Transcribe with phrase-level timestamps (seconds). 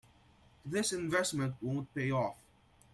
[0.65, 2.35] This investment won't pay off.